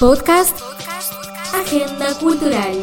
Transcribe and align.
Podcast 0.00 0.58
Agenda 1.54 2.18
Cultural. 2.18 2.74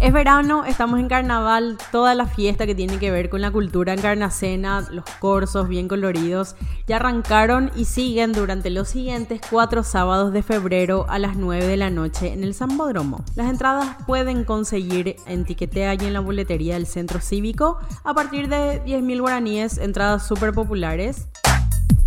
Es 0.00 0.14
verano, 0.14 0.64
estamos 0.64 0.98
en 0.98 1.08
carnaval, 1.08 1.76
toda 1.92 2.14
la 2.14 2.24
fiesta 2.24 2.64
que 2.64 2.74
tiene 2.74 2.98
que 2.98 3.10
ver 3.10 3.28
con 3.28 3.42
la 3.42 3.50
cultura 3.50 3.92
encarnacena, 3.92 4.88
los 4.90 5.04
corsos 5.20 5.68
bien 5.68 5.88
coloridos, 5.88 6.56
ya 6.86 6.96
arrancaron 6.96 7.70
y 7.76 7.84
siguen 7.84 8.32
durante 8.32 8.70
los 8.70 8.88
siguientes 8.88 9.42
cuatro 9.50 9.82
sábados 9.82 10.32
de 10.32 10.42
febrero 10.42 11.04
a 11.10 11.18
las 11.18 11.36
9 11.36 11.66
de 11.66 11.76
la 11.76 11.90
noche 11.90 12.32
en 12.32 12.44
el 12.44 12.54
Zambódromo. 12.54 13.22
Las 13.36 13.50
entradas 13.50 13.94
pueden 14.06 14.44
conseguir 14.44 15.16
en 15.26 15.44
Tiquetea 15.44 15.92
y 15.92 16.06
en 16.06 16.14
la 16.14 16.20
boletería 16.20 16.74
del 16.74 16.86
Centro 16.86 17.20
Cívico 17.20 17.78
a 18.02 18.14
partir 18.14 18.48
de 18.48 18.82
10.000 18.82 19.20
guaraníes, 19.20 19.76
entradas 19.76 20.26
súper 20.26 20.54
populares. 20.54 21.28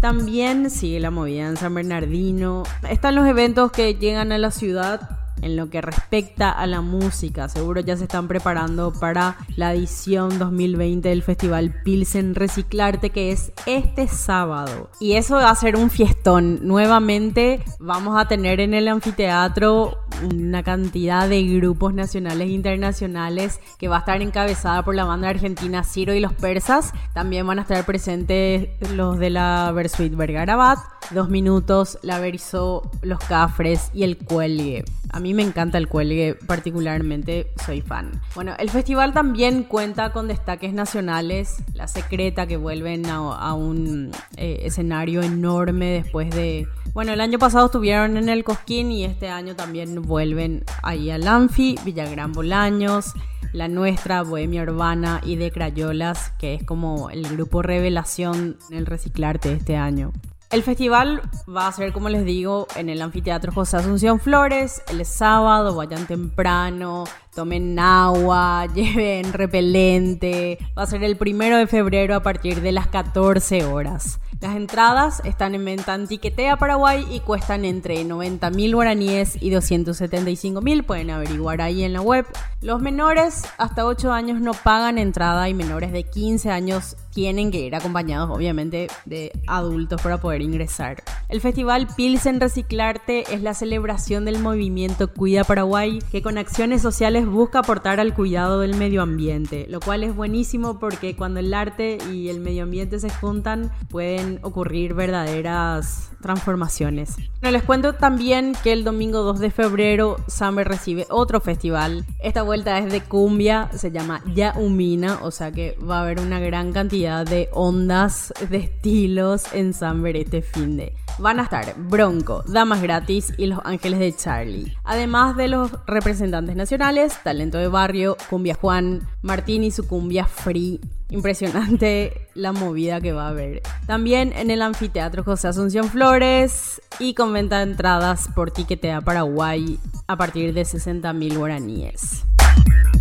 También 0.01 0.71
sigue 0.71 0.99
la 0.99 1.11
movida 1.11 1.47
en 1.47 1.57
San 1.57 1.75
Bernardino. 1.75 2.63
Están 2.89 3.13
los 3.13 3.27
eventos 3.27 3.71
que 3.71 3.93
llegan 3.93 4.31
a 4.31 4.39
la 4.39 4.49
ciudad 4.49 5.22
en 5.43 5.55
lo 5.55 5.69
que 5.69 5.81
respecta 5.81 6.49
a 6.49 6.65
la 6.67 6.81
música. 6.81 7.49
Seguro 7.49 7.81
ya 7.81 7.97
se 7.97 8.03
están 8.03 8.27
preparando 8.27 8.93
para 8.93 9.37
la 9.55 9.73
edición 9.73 10.39
2020 10.39 11.09
del 11.09 11.23
Festival 11.23 11.81
Pilsen 11.83 12.35
Reciclarte 12.35 13.09
que 13.09 13.31
es 13.31 13.51
este 13.65 14.07
sábado. 14.07 14.89
Y 14.99 15.13
eso 15.13 15.35
va 15.35 15.49
a 15.49 15.55
ser 15.55 15.75
un 15.75 15.89
fiestón. 15.89 16.59
Nuevamente 16.65 17.63
vamos 17.79 18.19
a 18.19 18.27
tener 18.27 18.59
en 18.59 18.73
el 18.73 18.87
anfiteatro 18.87 19.97
una 20.21 20.63
cantidad 20.63 21.27
de 21.27 21.43
grupos 21.43 21.93
nacionales 21.93 22.47
e 22.47 22.51
internacionales 22.51 23.59
que 23.77 23.87
va 23.87 23.97
a 23.97 23.99
estar 23.99 24.21
encabezada 24.21 24.83
por 24.83 24.95
la 24.95 25.05
banda 25.05 25.29
argentina 25.29 25.83
Ciro 25.83 26.13
y 26.13 26.19
los 26.19 26.33
Persas. 26.33 26.93
También 27.13 27.45
van 27.45 27.59
a 27.59 27.63
estar 27.63 27.85
presentes 27.85 28.69
los 28.91 29.19
de 29.19 29.29
la 29.29 29.71
Versuit 29.73 30.15
Vergarabat, 30.15 30.79
Dos 31.11 31.29
Minutos, 31.29 31.99
la 32.01 32.19
Verizó, 32.19 32.89
Los 33.01 33.19
Cafres 33.19 33.89
y 33.93 34.03
el 34.03 34.17
Cuelgue. 34.17 34.83
A 35.13 35.19
mí 35.19 35.35
me 35.35 35.43
encanta 35.43 35.77
el 35.77 35.87
cuelgue, 35.87 36.33
particularmente 36.47 37.51
soy 37.63 37.81
fan. 37.81 38.19
Bueno, 38.33 38.55
el 38.57 38.71
festival 38.71 39.13
también 39.13 39.63
cuenta 39.63 40.11
con 40.11 40.27
destaques 40.27 40.73
nacionales, 40.73 41.57
La 41.75 41.87
Secreta 41.87 42.47
que 42.47 42.57
vuelven 42.57 43.05
a, 43.05 43.53
un 43.53 44.11
eh, 44.37 44.61
escenario 44.63 45.21
enorme 45.21 46.01
después 46.01 46.31
de... 46.31 46.67
Bueno, 46.95 47.13
el 47.13 47.21
año 47.21 47.37
pasado 47.37 47.67
estuvieron 47.67 48.17
en 48.17 48.27
el 48.27 48.43
Cosquín 48.43 48.91
y 48.91 49.03
este 49.03 49.29
año 49.29 49.55
también 49.55 50.01
vuelven 50.01 50.63
ahí 50.81 51.11
al 51.11 51.27
Anfi, 51.27 51.77
Villagrán 51.85 52.31
Bolaños, 52.31 53.13
La 53.51 53.67
Nuestra, 53.67 54.23
Bohemia 54.23 54.63
Urbana 54.63 55.21
y 55.23 55.35
de 55.35 55.51
Crayolas, 55.51 56.31
que 56.39 56.55
es 56.55 56.63
como 56.63 57.11
el 57.11 57.27
grupo 57.27 57.61
revelación 57.61 58.57
en 58.71 58.77
el 58.77 58.87
reciclarte 58.87 59.51
este 59.51 59.75
año. 59.75 60.11
El 60.53 60.61
festival 60.61 61.19
va 61.49 61.67
a 61.67 61.71
ser, 61.71 61.91
como 61.93 62.09
les 62.09 62.25
digo, 62.25 62.67
en 62.75 62.87
el 62.87 63.01
anfiteatro 63.01 63.51
José 63.51 63.77
Asunción 63.77 64.19
Flores, 64.19 64.83
el 64.87 65.03
sábado, 65.03 65.73
vayan 65.73 66.05
temprano, 66.05 67.05
tomen 67.33 67.77
agua, 67.79 68.65
lleven 68.73 69.33
repelente. 69.33 70.57
Va 70.77 70.83
a 70.83 70.87
ser 70.87 71.03
el 71.03 71.17
primero 71.17 71.57
de 71.57 71.67
febrero 71.67 72.15
a 72.15 72.23
partir 72.23 72.61
de 72.61 72.71
las 72.71 72.87
14 72.87 73.65
horas. 73.65 74.19
Las 74.43 74.57
entradas 74.57 75.21
están 75.23 75.55
en 75.55 75.63
venta 75.63 75.95
en 75.95 76.05
Tiquetea 76.05 76.57
Paraguay 76.57 77.07
y 77.09 77.21
cuestan 77.21 77.63
entre 77.63 78.03
90 78.03 78.49
mil 78.49 78.75
guaraníes 78.75 79.41
y 79.41 79.49
275 79.51 80.59
mil. 80.59 80.83
Pueden 80.83 81.11
averiguar 81.11 81.61
ahí 81.61 81.83
en 81.83 81.93
la 81.93 82.01
web. 82.01 82.25
Los 82.59 82.81
menores 82.81 83.43
hasta 83.57 83.85
8 83.85 84.11
años 84.11 84.41
no 84.41 84.51
pagan 84.53 84.97
entrada 84.97 85.47
y 85.47 85.53
menores 85.53 85.93
de 85.93 86.03
15 86.03 86.49
años 86.49 86.97
tienen 87.13 87.51
que 87.51 87.59
ir 87.59 87.75
acompañados 87.75 88.29
obviamente 88.31 88.87
de 89.05 89.31
adultos 89.47 90.01
para 90.01 90.19
poder 90.19 90.41
ingresar. 90.41 91.03
El 91.29 91.39
festival 91.39 91.87
Pilsen 91.95 92.41
Reciclarte 92.41 93.33
es 93.33 93.41
la 93.41 93.53
celebración 93.53 94.25
del 94.25 94.39
movimiento 94.39 95.13
Cuida 95.13 95.45
Paraguay 95.45 95.99
que 96.11 96.21
con 96.21 96.37
acciones 96.37 96.81
sociales 96.81 97.22
busca 97.27 97.59
aportar 97.59 97.99
al 97.99 98.13
cuidado 98.13 98.59
del 98.59 98.75
medio 98.75 99.01
ambiente, 99.01 99.65
lo 99.69 99.79
cual 99.79 100.03
es 100.03 100.15
buenísimo 100.15 100.79
porque 100.79 101.15
cuando 101.15 101.39
el 101.39 101.53
arte 101.53 101.97
y 102.11 102.29
el 102.29 102.39
medio 102.39 102.63
ambiente 102.63 102.99
se 102.99 103.09
juntan 103.09 103.71
pueden 103.89 104.39
ocurrir 104.43 104.93
verdaderas 104.93 106.11
transformaciones. 106.21 107.17
les 107.41 107.63
cuento 107.63 107.93
también 107.93 108.53
que 108.63 108.71
el 108.71 108.83
domingo 108.83 109.21
2 109.23 109.39
de 109.39 109.51
febrero 109.51 110.17
Samber 110.27 110.67
recibe 110.67 111.05
otro 111.09 111.41
festival. 111.41 112.05
Esta 112.19 112.41
vuelta 112.41 112.77
es 112.79 112.91
de 112.91 113.01
cumbia, 113.01 113.69
se 113.73 113.91
llama 113.91 114.23
Yaumina, 114.33 115.19
o 115.21 115.31
sea 115.31 115.51
que 115.51 115.77
va 115.77 115.99
a 115.99 116.01
haber 116.03 116.19
una 116.21 116.39
gran 116.39 116.71
cantidad 116.71 117.25
de 117.25 117.49
ondas, 117.51 118.33
de 118.49 118.57
estilos 118.57 119.53
en 119.53 119.73
Samber 119.73 120.15
este 120.15 120.41
fin 120.41 120.77
de. 120.77 120.93
Van 121.19 121.39
a 121.39 121.43
estar 121.43 121.75
Bronco, 121.77 122.43
Damas 122.47 122.81
Gratis 122.81 123.33
y 123.37 123.45
Los 123.45 123.59
Ángeles 123.63 123.99
de 123.99 124.15
Charlie. 124.15 124.77
Además 124.83 125.37
de 125.37 125.47
los 125.47 125.71
representantes 125.85 126.55
nacionales, 126.55 127.17
Talento 127.23 127.57
de 127.59 127.67
Barrio, 127.67 128.17
Cumbia 128.29 128.55
Juan, 128.55 129.07
Martín 129.21 129.63
y 129.63 129.71
su 129.71 129.87
Cumbia 129.87 130.25
Free 130.25 130.81
impresionante 131.13 132.27
la 132.33 132.51
movida 132.51 132.99
que 132.99 133.13
va 133.13 133.27
a 133.27 133.29
haber. 133.29 133.61
También 133.85 134.33
en 134.33 134.49
el 134.49 134.63
anfiteatro 134.63 135.23
José 135.23 135.47
Asunción 135.47 135.87
Flores 135.87 136.81
y 136.99 137.13
con 137.13 137.31
venta 137.31 137.57
de 137.57 137.71
entradas 137.71 138.29
por 138.33 138.51
Tiquetea 138.51 139.01
Paraguay 139.01 139.79
a 140.07 140.17
partir 140.17 140.53
de 140.53 140.65
60 140.65 141.13
mil 141.13 141.37
guaraníes. 141.37 142.25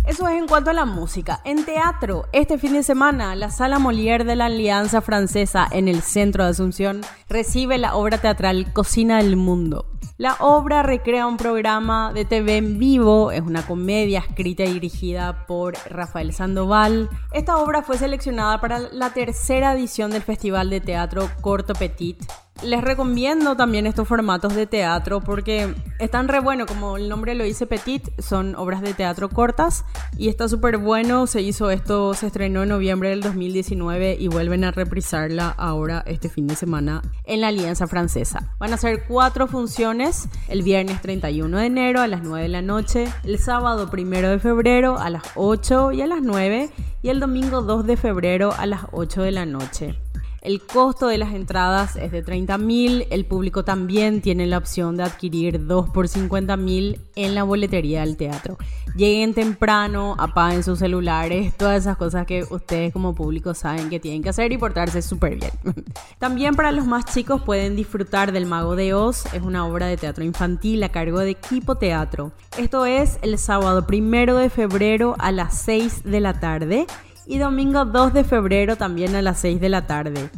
Eso 0.05 0.27
es 0.27 0.37
en 0.37 0.47
cuanto 0.47 0.69
a 0.69 0.73
la 0.73 0.83
música. 0.83 1.39
En 1.45 1.63
teatro, 1.63 2.25
este 2.33 2.57
fin 2.57 2.73
de 2.73 2.83
semana, 2.83 3.35
la 3.35 3.49
Sala 3.49 3.79
Molière 3.79 4.25
de 4.25 4.35
la 4.35 4.47
Alianza 4.47 4.99
Francesa 4.99 5.65
en 5.71 5.87
el 5.87 6.01
centro 6.01 6.43
de 6.43 6.49
Asunción 6.49 7.01
recibe 7.29 7.77
la 7.77 7.95
obra 7.95 8.17
teatral 8.17 8.73
Cocina 8.73 9.19
del 9.19 9.37
Mundo. 9.37 9.85
La 10.17 10.35
obra 10.41 10.83
recrea 10.83 11.25
un 11.25 11.37
programa 11.37 12.11
de 12.13 12.25
TV 12.25 12.57
en 12.57 12.79
vivo, 12.79 13.31
es 13.31 13.41
una 13.41 13.65
comedia 13.65 14.19
escrita 14.19 14.63
y 14.65 14.73
dirigida 14.73 15.47
por 15.47 15.75
Rafael 15.89 16.33
Sandoval. 16.33 17.09
Esta 17.31 17.57
obra 17.57 17.81
fue 17.81 17.97
seleccionada 17.97 18.59
para 18.59 18.79
la 18.79 19.11
tercera 19.11 19.73
edición 19.73 20.11
del 20.11 20.21
Festival 20.21 20.69
de 20.69 20.81
Teatro 20.81 21.29
Corto 21.41 21.73
Petit 21.73 22.21
Les 22.61 22.81
recomiendo 22.81 23.57
también 23.57 23.87
estos 23.87 24.07
formatos 24.07 24.55
de 24.55 24.67
teatro 24.67 25.19
porque 25.19 25.75
están 25.99 26.29
re 26.29 26.39
bueno, 26.39 26.65
como 26.65 26.95
el 26.95 27.09
nombre 27.09 27.35
lo 27.35 27.43
dice 27.43 27.65
Petit, 27.65 28.09
son 28.21 28.55
obras 28.55 28.81
de 28.81 28.93
teatro 28.93 29.27
cortas 29.27 29.83
y 30.17 30.29
está 30.29 30.47
súper 30.47 30.77
bueno. 30.77 31.27
Se 31.27 31.41
hizo 31.41 31.71
esto, 31.71 32.13
se 32.13 32.27
estrenó 32.27 32.63
en 32.63 32.69
noviembre 32.69 33.09
del 33.09 33.19
2019 33.19 34.15
y 34.17 34.27
vuelven 34.29 34.63
a 34.63 34.71
reprisarla 34.71 35.49
ahora 35.49 36.03
este 36.05 36.29
fin 36.29 36.47
de 36.47 36.55
semana 36.55 37.01
en 37.25 37.41
la 37.41 37.49
Alianza 37.49 37.85
Francesa. 37.87 38.55
Van 38.59 38.71
a 38.71 38.77
ser 38.77 39.07
cuatro 39.07 39.47
funciones, 39.47 40.29
el 40.47 40.63
viernes 40.63 41.01
31 41.01 41.57
de 41.57 41.65
enero 41.65 41.99
a 41.99 42.07
las 42.07 42.23
9 42.23 42.43
de 42.43 42.49
la 42.49 42.61
noche, 42.61 43.05
el 43.25 43.39
sábado 43.39 43.89
1 43.91 44.29
de 44.29 44.39
febrero 44.39 44.97
a 44.97 45.09
las 45.09 45.23
8 45.35 45.91
y 45.91 46.01
a 46.01 46.07
las 46.07 46.21
9 46.21 46.69
y 47.01 47.09
el 47.09 47.19
domingo 47.19 47.61
2 47.61 47.85
de 47.85 47.97
febrero 47.97 48.53
a 48.57 48.65
las 48.67 48.83
8 48.93 49.21
de 49.23 49.31
la 49.31 49.45
noche. 49.45 49.99
El 50.43 50.61
costo 50.61 51.07
de 51.07 51.17
las 51.17 51.33
entradas 51.33 51.95
es 51.95 52.11
de 52.11 52.21
30 52.21 52.57
mil. 52.57 53.07
El 53.11 53.23
público 53.23 53.63
también 53.63 54.21
tiene 54.21 54.45
la 54.45 54.57
opción 54.57 54.97
de 54.97 55.03
adquirir 55.03 55.65
2 55.65 55.89
por 55.91 56.09
50 56.09 56.57
mil 56.57 56.99
en 57.15 57.33
la 57.33 57.43
boletería 57.43 58.01
del 58.01 58.17
teatro. 58.17 58.57
Lleguen 58.93 59.33
temprano, 59.33 60.17
apaguen 60.19 60.61
sus 60.61 60.79
celulares, 60.79 61.55
todas 61.55 61.83
esas 61.83 61.95
cosas 61.95 62.25
que 62.25 62.43
ustedes 62.49 62.91
como 62.91 63.15
público 63.15 63.53
saben 63.53 63.89
que 63.89 64.01
tienen 64.01 64.21
que 64.21 64.29
hacer 64.29 64.51
y 64.51 64.57
portarse 64.57 65.01
súper 65.01 65.37
bien. 65.37 65.51
También 66.19 66.55
para 66.55 66.73
los 66.73 66.85
más 66.87 67.05
chicos 67.05 67.41
pueden 67.41 67.77
disfrutar 67.77 68.33
del 68.33 68.45
Mago 68.45 68.75
de 68.75 68.93
Oz. 68.93 69.25
Es 69.33 69.43
una 69.43 69.65
obra 69.65 69.87
de 69.87 69.95
teatro 69.95 70.25
infantil 70.25 70.83
a 70.83 70.89
cargo 70.89 71.19
de 71.19 71.29
Equipo 71.29 71.75
Teatro. 71.75 72.33
Esto 72.57 72.85
es 72.85 73.17
el 73.21 73.39
sábado 73.39 73.87
primero 73.87 74.35
de 74.35 74.49
febrero 74.49 75.15
a 75.19 75.31
las 75.31 75.57
6 75.59 76.03
de 76.03 76.19
la 76.19 76.41
tarde 76.41 76.85
y 77.25 77.37
domingo 77.37 77.85
2 77.85 78.13
de 78.13 78.23
febrero 78.23 78.75
también 78.75 79.15
a 79.15 79.21
las 79.21 79.39
6 79.39 79.59
de 79.59 79.69
la 79.69 79.87
tarde. 79.87 80.29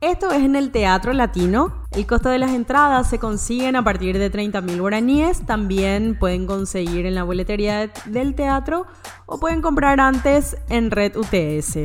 Esto 0.00 0.30
es 0.30 0.44
en 0.44 0.54
el 0.54 0.70
Teatro 0.70 1.12
Latino. 1.12 1.82
El 1.90 2.06
costo 2.06 2.28
de 2.28 2.38
las 2.38 2.52
entradas 2.52 3.10
se 3.10 3.18
consiguen 3.18 3.74
a 3.74 3.82
partir 3.82 4.16
de 4.16 4.30
30.000 4.30 4.80
guaraníes. 4.80 5.44
También 5.44 6.16
pueden 6.16 6.46
conseguir 6.46 7.04
en 7.04 7.16
la 7.16 7.24
boletería 7.24 7.90
del 8.06 8.36
teatro 8.36 8.86
o 9.26 9.40
pueden 9.40 9.60
comprar 9.60 9.98
antes 9.98 10.56
en 10.68 10.92
Red 10.92 11.16
UTS. 11.16 11.76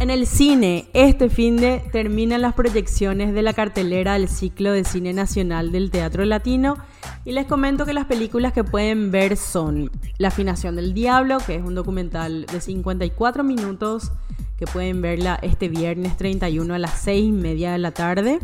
En 0.00 0.10
el 0.10 0.26
cine, 0.26 0.88
este 0.92 1.30
fin 1.30 1.56
de 1.56 1.80
terminan 1.92 2.42
las 2.42 2.54
proyecciones 2.54 3.32
de 3.32 3.42
la 3.42 3.54
cartelera 3.54 4.14
del 4.14 4.28
ciclo 4.28 4.72
de 4.72 4.84
cine 4.84 5.12
nacional 5.12 5.72
del 5.72 5.90
Teatro 5.90 6.24
Latino 6.24 6.76
y 7.26 7.32
les 7.32 7.46
comento 7.46 7.84
que 7.84 7.92
las 7.92 8.06
películas 8.06 8.52
que 8.52 8.62
pueden 8.62 9.10
ver 9.10 9.36
son 9.36 9.90
La 10.16 10.28
afinación 10.28 10.76
del 10.76 10.94
diablo, 10.94 11.38
que 11.44 11.56
es 11.56 11.62
un 11.62 11.74
documental 11.74 12.46
de 12.46 12.60
54 12.60 13.42
minutos 13.42 14.12
que 14.56 14.66
pueden 14.66 15.02
verla 15.02 15.36
este 15.42 15.68
viernes 15.68 16.16
31 16.16 16.72
a 16.72 16.78
las 16.78 16.92
6 17.00 17.24
y 17.24 17.32
media 17.32 17.72
de 17.72 17.78
la 17.78 17.90
tarde. 17.90 18.38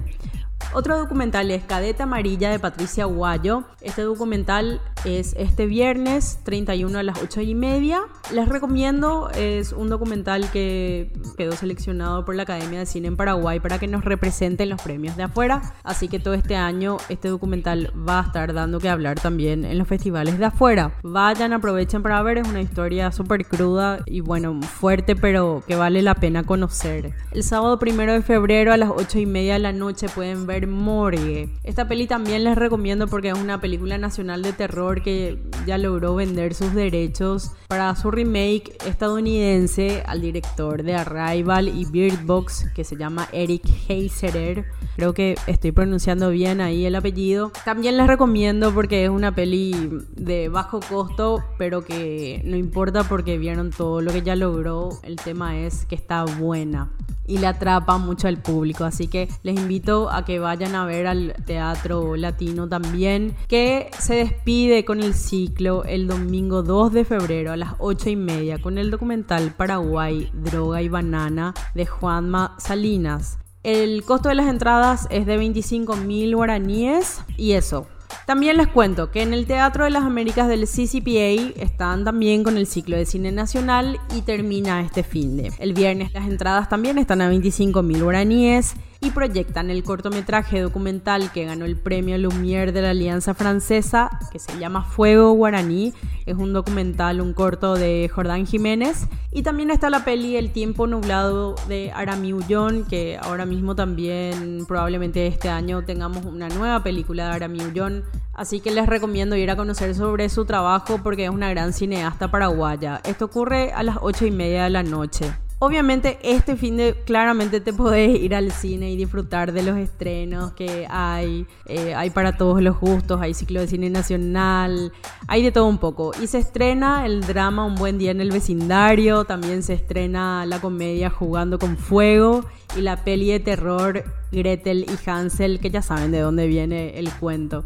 Otro 0.75 0.99
documental 0.99 1.50
es 1.52 1.62
Cadeta 1.62 2.02
Amarilla 2.02 2.50
de 2.50 2.58
Patricia 2.58 3.05
Guayo. 3.05 3.62
Este 3.81 4.02
documental 4.02 4.81
es 5.04 5.34
este 5.37 5.66
viernes 5.66 6.38
31 6.44 6.99
a 6.99 7.02
las 7.02 7.22
8 7.22 7.40
y 7.43 7.54
media. 7.54 8.02
Les 8.32 8.49
recomiendo, 8.49 9.31
es 9.31 9.72
un 9.72 9.88
documental 9.88 10.50
que 10.50 11.12
quedó 11.37 11.52
seleccionado 11.52 12.25
por 12.25 12.34
la 12.34 12.44
Academia 12.44 12.81
de 12.81 12.87
Cine 12.87 13.08
en 13.08 13.16
Paraguay 13.16 13.60
para 13.60 13.78
que 13.78 13.88
nos 13.88 14.04
represente 14.04 14.62
en 14.62 14.70
los 14.70 14.81
premios 14.81 15.16
de 15.16 15.25
afuera. 15.25 15.75
Así 15.82 16.08
que 16.08 16.19
todo 16.19 16.34
este 16.34 16.56
año 16.56 16.96
este 17.08 17.28
documental 17.28 17.93
va 18.08 18.20
a 18.20 18.22
estar 18.22 18.52
dando 18.52 18.78
que 18.78 18.88
hablar 18.88 19.20
también 19.20 19.64
en 19.64 19.78
los 19.78 19.88
festivales 19.88 20.38
de 20.38 20.46
afuera. 20.46 20.93
Vayan, 21.02 21.52
aprovechen 21.52 22.02
para 22.02 22.22
ver, 22.22 22.38
es 22.38 22.49
una 22.49 22.60
historia 22.60 23.12
súper 23.12 23.46
cruda 23.46 24.00
y 24.06 24.20
bueno, 24.20 24.60
fuerte, 24.62 25.16
pero 25.16 25.62
que 25.66 25.76
vale 25.76 26.02
la 26.02 26.14
pena 26.14 26.44
conocer. 26.44 27.12
El 27.32 27.43
sábado 27.43 27.78
primero 27.78 28.12
de 28.12 28.22
febrero 28.22 28.72
a 28.72 28.76
las 28.76 28.90
8 28.90 29.19
y 29.19 29.26
media 29.26 29.54
de 29.54 29.58
la 29.58 29.72
noche 29.72 30.08
pueden 30.08 30.46
ver 30.46 30.66
Morgue. 30.66 31.49
Esta 31.64 31.88
peli 31.88 32.06
también 32.06 32.44
les 32.44 32.56
recomiendo 32.56 33.08
porque 33.08 33.31
es 33.31 33.38
una 33.38 33.60
película 33.60 33.99
nacional 33.99 34.43
de 34.43 34.52
terror 34.52 34.91
que 35.00 35.42
ya 35.66 35.78
logró 35.78 36.14
vender 36.14 36.52
sus 36.52 36.74
derechos 36.74 37.52
para 37.68 37.96
su 37.96 38.10
remake 38.10 38.76
estadounidense 38.86 40.02
al 40.06 40.20
director 40.20 40.82
de 40.82 40.94
Arrival 40.94 41.68
y 41.68 41.86
Bird 41.86 42.26
Box 42.26 42.66
que 42.74 42.84
se 42.84 42.96
llama 42.96 43.28
Eric 43.32 43.62
Heiserer. 43.88 44.66
Creo 44.96 45.14
que 45.14 45.36
estoy 45.46 45.72
pronunciando 45.72 46.28
bien 46.28 46.60
ahí 46.60 46.84
el 46.84 46.94
apellido. 46.94 47.50
También 47.64 47.96
les 47.96 48.06
recomiendo 48.06 48.74
porque 48.74 49.04
es 49.04 49.10
una 49.10 49.34
peli 49.34 49.72
de 50.14 50.50
bajo 50.50 50.80
costo, 50.80 51.42
pero 51.56 51.82
que 51.82 52.42
no 52.44 52.56
importa 52.56 53.04
porque 53.04 53.38
vieron 53.38 53.70
todo 53.70 54.02
lo 54.02 54.12
que 54.12 54.20
ya 54.20 54.36
logró. 54.36 54.90
El 55.02 55.16
tema 55.16 55.58
es 55.58 55.86
que 55.86 55.94
está 55.94 56.24
buena 56.24 56.90
y 57.26 57.38
le 57.38 57.46
atrapa 57.46 57.98
mucho 57.98 58.28
al 58.28 58.38
público. 58.38 58.84
Así 58.84 59.08
que 59.08 59.28
les 59.42 59.56
invito 59.56 60.10
a 60.10 60.24
que 60.24 60.38
vayan 60.38 60.74
a 60.74 60.84
ver 60.84 61.06
al 61.06 61.34
Teatro 61.46 62.16
Latino 62.16 62.68
también, 62.68 63.34
que 63.48 63.90
se 63.98 64.16
despide 64.16 64.81
con 64.84 65.02
el 65.02 65.14
ciclo 65.14 65.84
el 65.84 66.06
domingo 66.06 66.62
2 66.62 66.93
de 66.93 67.05
febrero 67.05 67.52
a 67.52 67.56
las 67.56 67.75
8 67.79 68.11
y 68.11 68.17
media 68.17 68.61
con 68.61 68.79
el 68.79 68.90
documental 68.90 69.55
Paraguay, 69.56 70.31
Droga 70.32 70.82
y 70.82 70.88
Banana 70.88 71.55
de 71.75 71.87
Juanma 71.87 72.56
Salinas. 72.58 73.38
El 73.62 74.02
costo 74.05 74.29
de 74.29 74.34
las 74.34 74.49
entradas 74.49 75.06
es 75.11 75.26
de 75.26 75.37
25 75.37 75.96
mil 75.96 76.34
guaraníes 76.34 77.23
y 77.37 77.52
eso, 77.52 77.87
también 78.26 78.56
les 78.56 78.69
cuento 78.69 79.11
que 79.11 79.23
en 79.23 79.34
el 79.34 79.46
Teatro 79.46 79.84
de 79.84 79.90
las 79.90 80.05
Américas 80.05 80.49
del 80.49 80.67
CCPA 80.67 81.61
están 81.61 82.05
también 82.05 82.44
con 82.44 82.56
el 82.56 82.67
ciclo 82.67 82.96
de 82.96 83.06
cine 83.06 83.32
nacional 83.32 83.99
y 84.14 84.23
termina 84.23 84.81
este 84.81 85.02
fin 85.02 85.37
de. 85.37 85.52
El 85.58 85.75
viernes 85.75 86.12
las 86.12 86.28
entradas 86.28 86.69
también 86.69 86.99
están 86.99 87.20
a 87.20 87.28
25 87.28 87.82
mil 87.82 88.02
guaraníes 88.02 88.75
y 89.02 89.10
proyectan 89.10 89.70
el 89.70 89.82
cortometraje 89.82 90.60
documental 90.60 91.32
que 91.32 91.44
ganó 91.44 91.64
el 91.64 91.76
premio 91.76 92.16
Lumière 92.16 92.70
de 92.70 92.82
la 92.82 92.90
Alianza 92.90 93.34
Francesa, 93.34 94.10
que 94.31 94.38
se 94.38 94.56
llama 94.58 94.84
Fuego 94.84 95.32
Guaraní. 95.32 95.93
Es 96.25 96.37
un 96.37 96.52
documental, 96.52 97.20
un 97.20 97.32
corto 97.32 97.75
de 97.75 98.08
Jordán 98.14 98.46
Jiménez. 98.46 99.08
Y 99.32 99.43
también 99.43 99.70
está 99.72 99.90
la 99.90 100.04
peli 100.04 100.37
El 100.37 100.52
tiempo 100.52 100.87
nublado 100.87 101.56
de 101.66 101.90
Arami 101.93 102.32
Ullón, 102.32 102.84
que 102.84 103.19
ahora 103.20 103.44
mismo 103.44 103.75
también 103.75 104.64
probablemente 104.69 105.26
este 105.26 105.49
año 105.49 105.84
tengamos 105.84 106.25
una 106.25 106.49
nueva 106.49 106.84
película 106.84 107.26
de 107.26 107.32
Arami 107.32 107.60
Ullón. 107.60 108.04
Así 108.34 108.60
que 108.60 108.70
les 108.70 108.87
recomiendo 108.87 109.34
ir 109.34 109.50
a 109.50 109.56
conocer 109.56 109.96
sobre 109.96 110.28
su 110.28 110.44
trabajo 110.44 111.00
porque 111.02 111.25
es 111.25 111.31
una 111.31 111.50
gran 111.50 111.72
cineasta 111.72 112.31
paraguaya. 112.31 113.00
Esto 113.04 113.25
ocurre 113.25 113.72
a 113.72 113.82
las 113.82 113.99
8 114.00 114.26
y 114.26 114.31
media 114.31 114.64
de 114.64 114.70
la 114.70 114.84
noche. 114.84 115.32
Obviamente 115.64 116.19
este 116.25 116.56
fin 116.56 116.76
de 116.76 116.97
claramente 117.05 117.61
te 117.61 117.73
podés 117.73 118.19
ir 118.19 118.35
al 118.35 118.50
cine 118.50 118.91
y 118.91 118.97
disfrutar 118.97 119.53
de 119.53 119.62
los 119.62 119.79
estrenos 119.79 120.55
que 120.55 120.88
hay. 120.91 121.47
Eh, 121.67 121.94
hay 121.94 122.11
para 122.11 122.37
todos 122.37 122.61
los 122.61 122.81
gustos, 122.81 123.20
hay 123.20 123.32
ciclo 123.32 123.61
de 123.61 123.69
cine 123.69 123.88
nacional, 123.88 124.93
hay 125.29 125.44
de 125.44 125.53
todo 125.53 125.69
un 125.69 125.79
poco. 125.79 126.11
Y 126.20 126.26
se 126.26 126.38
estrena 126.38 127.06
el 127.06 127.20
drama 127.20 127.64
Un 127.64 127.76
buen 127.76 127.97
día 127.97 128.11
en 128.11 128.20
el 128.20 128.32
vecindario, 128.32 129.25
también 129.25 129.62
se 129.62 129.75
estrena 129.75 130.44
la 130.47 130.61
comedia 130.61 131.11
Jugando 131.11 131.61
con 131.61 131.76
Fuego 131.76 132.45
y 132.76 132.81
la 132.81 133.05
peli 133.05 133.31
de 133.31 133.41
terror 133.41 134.05
Gretel 134.31 134.87
y 134.88 135.11
Hansel, 135.11 135.61
que 135.61 135.71
ya 135.71 135.83
saben 135.83 136.11
de 136.12 136.21
dónde 136.21 136.47
viene 136.47 136.99
el 136.99 137.11
cuento. 137.12 137.64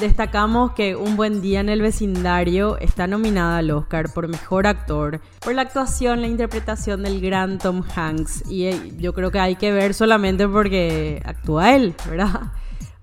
Destacamos 0.00 0.72
que 0.72 0.96
Un 0.96 1.16
buen 1.16 1.40
día 1.40 1.60
en 1.60 1.68
el 1.68 1.80
vecindario 1.80 2.78
está 2.78 3.06
nominada 3.06 3.58
al 3.58 3.70
Oscar 3.70 4.12
por 4.12 4.28
Mejor 4.28 4.66
Actor, 4.66 5.20
por 5.40 5.54
la 5.54 5.62
actuación, 5.62 6.20
la 6.20 6.26
interpretación 6.26 7.02
del 7.04 7.20
gran 7.20 7.58
Tom 7.58 7.82
Hanks. 7.94 8.50
Y 8.50 8.66
eh, 8.66 8.92
yo 8.98 9.12
creo 9.12 9.30
que 9.30 9.38
hay 9.38 9.54
que 9.54 9.70
ver 9.70 9.94
solamente 9.94 10.48
porque 10.48 11.22
actúa 11.24 11.74
él, 11.76 11.94
¿verdad? 12.08 12.52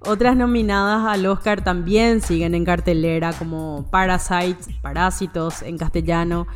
Otras 0.03 0.35
nominadas 0.35 1.07
al 1.07 1.27
Oscar 1.27 1.63
también 1.63 2.21
siguen 2.21 2.55
en 2.55 2.65
cartelera 2.65 3.33
como 3.33 3.85
Parasites, 3.91 4.67
Parásitos 4.81 5.61
en 5.61 5.77
castellano, 5.77 6.47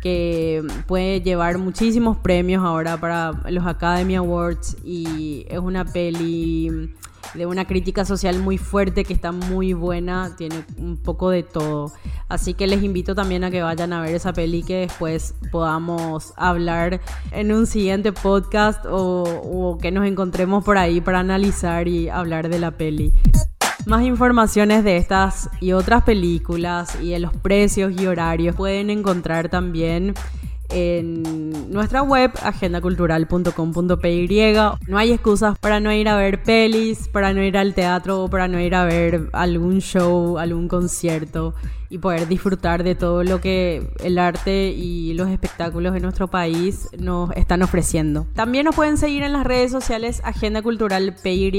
que 0.00 0.62
puede 0.86 1.20
llevar 1.20 1.58
muchísimos 1.58 2.16
premios 2.16 2.64
ahora 2.64 2.96
para 2.98 3.32
los 3.50 3.66
Academy 3.66 4.14
Awards 4.14 4.76
y 4.84 5.46
es 5.48 5.58
una 5.58 5.84
peli 5.84 6.94
de 7.34 7.46
una 7.46 7.66
crítica 7.66 8.04
social 8.04 8.38
muy 8.38 8.58
fuerte 8.58 9.04
que 9.04 9.12
está 9.12 9.32
muy 9.32 9.72
buena, 9.72 10.34
tiene 10.36 10.64
un 10.76 10.96
poco 10.96 11.30
de 11.30 11.42
todo. 11.42 11.92
Así 12.28 12.54
que 12.54 12.66
les 12.66 12.82
invito 12.82 13.14
también 13.14 13.44
a 13.44 13.50
que 13.50 13.62
vayan 13.62 13.92
a 13.92 14.00
ver 14.00 14.14
esa 14.14 14.32
peli 14.32 14.62
que 14.62 14.80
después 14.80 15.34
podamos 15.50 16.32
hablar 16.36 17.00
en 17.30 17.52
un 17.52 17.66
siguiente 17.66 18.12
podcast 18.12 18.84
o, 18.88 19.78
que 19.80 19.90
nos 19.90 20.06
encontremos 20.06 20.64
por 20.64 20.78
ahí 20.78 21.00
para 21.00 21.20
analizar 21.20 21.88
y 21.88 22.08
hablar 22.08 22.48
de 22.48 22.58
la 22.58 22.72
peli. 22.72 23.12
Más 23.86 24.02
informaciones 24.02 24.84
de 24.84 24.96
estas 24.96 25.50
y 25.60 25.72
otras 25.72 26.04
películas 26.04 26.96
y 27.00 27.10
de 27.10 27.18
los 27.18 27.32
precios 27.36 27.92
y 28.00 28.06
horarios 28.06 28.54
pueden 28.54 28.90
encontrar 28.90 29.48
también 29.48 30.14
en 30.72 31.70
nuestra 31.70 32.02
web 32.02 32.32
agendacultural.com.py. 32.42 34.54
No 34.88 34.98
hay 34.98 35.12
excusas 35.12 35.58
para 35.58 35.80
no 35.80 35.92
ir 35.92 36.08
a 36.08 36.16
ver 36.16 36.42
pelis, 36.42 37.08
para 37.08 37.32
no 37.32 37.42
ir 37.42 37.56
al 37.56 37.74
teatro 37.74 38.28
para 38.30 38.48
no 38.48 38.60
ir 38.60 38.74
a 38.74 38.84
ver 38.84 39.28
algún 39.32 39.80
show, 39.80 40.38
algún 40.38 40.68
concierto 40.68 41.54
y 41.88 41.98
poder 41.98 42.26
disfrutar 42.26 42.84
de 42.84 42.94
todo 42.94 43.22
lo 43.22 43.40
que 43.40 43.92
el 44.02 44.18
arte 44.18 44.70
y 44.70 45.14
los 45.14 45.28
espectáculos 45.28 45.92
de 45.92 46.00
nuestro 46.00 46.28
país 46.28 46.88
nos 46.98 47.30
están 47.32 47.62
ofreciendo. 47.62 48.26
También 48.34 48.64
nos 48.64 48.74
pueden 48.74 48.96
seguir 48.96 49.22
en 49.22 49.32
las 49.32 49.44
redes 49.44 49.70
sociales 49.70 50.22
Agenda 50.24 50.62
Cultural 50.62 51.14
PY 51.22 51.52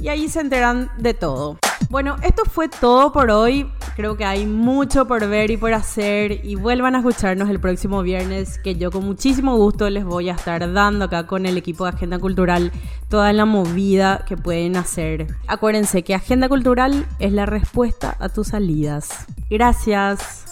y 0.00 0.08
ahí 0.08 0.28
se 0.28 0.40
enteran 0.40 0.90
de 0.98 1.14
todo. 1.14 1.58
Bueno, 1.90 2.16
esto 2.22 2.42
fue 2.44 2.68
todo 2.68 3.12
por 3.12 3.30
hoy. 3.30 3.70
Creo 3.96 4.16
que 4.16 4.24
hay 4.26 4.44
mucho 4.44 5.06
por 5.06 5.26
ver 5.26 5.50
y 5.50 5.56
por 5.56 5.72
hacer 5.72 6.44
y 6.44 6.54
vuelvan 6.54 6.94
a 6.94 6.98
escucharnos 6.98 7.48
el 7.48 7.60
próximo 7.60 8.02
viernes 8.02 8.58
que 8.58 8.76
yo 8.76 8.90
con 8.90 9.04
muchísimo 9.04 9.56
gusto 9.56 9.88
les 9.88 10.04
voy 10.04 10.28
a 10.28 10.34
estar 10.34 10.70
dando 10.72 11.06
acá 11.06 11.26
con 11.26 11.46
el 11.46 11.56
equipo 11.56 11.84
de 11.84 11.90
Agenda 11.90 12.18
Cultural 12.18 12.72
toda 13.08 13.32
la 13.32 13.46
movida 13.46 14.24
que 14.26 14.36
pueden 14.36 14.76
hacer. 14.76 15.28
Acuérdense 15.46 16.02
que 16.02 16.14
Agenda 16.14 16.48
Cultural 16.48 17.06
es 17.18 17.32
la 17.32 17.46
respuesta 17.46 18.14
a 18.20 18.28
tus 18.28 18.48
salidas. 18.48 19.26
Gracias. 19.48 20.44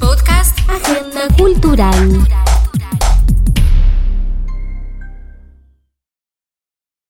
Podcast 0.00 0.58
Agenda 0.68 1.28
Cultural. 1.38 2.26